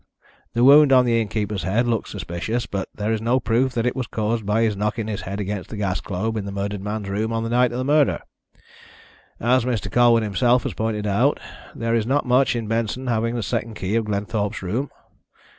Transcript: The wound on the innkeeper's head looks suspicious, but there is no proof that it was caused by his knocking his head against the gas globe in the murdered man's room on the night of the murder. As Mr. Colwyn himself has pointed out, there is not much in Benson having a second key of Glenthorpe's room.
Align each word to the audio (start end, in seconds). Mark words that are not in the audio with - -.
The 0.53 0.63
wound 0.63 0.91
on 0.91 1.05
the 1.05 1.21
innkeeper's 1.21 1.61
head 1.61 1.85
looks 1.85 2.09
suspicious, 2.09 2.65
but 2.65 2.89
there 2.91 3.13
is 3.13 3.21
no 3.21 3.39
proof 3.39 3.73
that 3.73 3.85
it 3.85 3.95
was 3.95 4.07
caused 4.07 4.47
by 4.47 4.63
his 4.63 4.75
knocking 4.75 5.05
his 5.05 5.21
head 5.29 5.39
against 5.39 5.69
the 5.69 5.77
gas 5.77 6.01
globe 6.01 6.37
in 6.37 6.45
the 6.45 6.51
murdered 6.51 6.81
man's 6.81 7.07
room 7.07 7.31
on 7.31 7.43
the 7.43 7.51
night 7.51 7.71
of 7.71 7.77
the 7.77 7.83
murder. 7.83 8.19
As 9.39 9.63
Mr. 9.63 9.91
Colwyn 9.91 10.23
himself 10.23 10.63
has 10.63 10.73
pointed 10.73 11.05
out, 11.05 11.39
there 11.75 11.93
is 11.93 12.07
not 12.07 12.25
much 12.25 12.55
in 12.55 12.65
Benson 12.67 13.05
having 13.05 13.37
a 13.37 13.43
second 13.43 13.75
key 13.75 13.93
of 13.95 14.05
Glenthorpe's 14.05 14.63
room. 14.63 14.89